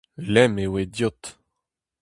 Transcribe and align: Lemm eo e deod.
Lemm 0.33 0.55
eo 0.63 0.73
e 0.81 0.83
deod. 0.95 1.21